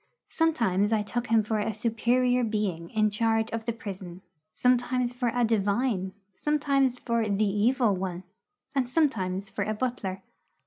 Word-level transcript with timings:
Sometimes 0.29 0.91
I 0.91 1.03
took 1.03 1.27
him 1.27 1.43
for 1.43 1.59
a 1.59 1.71
superior 1.71 2.43
being 2.43 2.89
in 2.89 3.11
charge 3.11 3.51
of 3.51 3.65
the 3.65 3.71
prison, 3.71 4.23
sometimes 4.51 5.13
for 5.13 5.29
a 5.31 5.43
divine, 5.45 6.13
sometimes 6.33 6.97
for 6.97 7.29
the 7.29 7.45
Evil 7.45 7.95
One, 7.95 8.23
and 8.73 8.89
sometimes 8.89 9.51
for 9.51 9.63
a 9.63 9.75
butler. 9.75 10.23